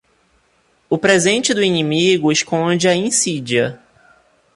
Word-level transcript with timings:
O 0.89 0.97
presente 0.97 1.53
do 1.53 1.61
inimigo 1.63 2.31
esconde 2.31 2.87
a 2.87 2.95
insídia. 2.95 3.79